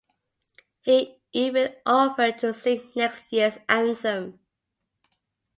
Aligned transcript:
He 0.81 1.19
even 1.31 1.75
offered 1.85 2.39
to 2.39 2.55
sing 2.55 2.89
next 2.95 3.31
years 3.31 3.59
anthem. 3.69 4.39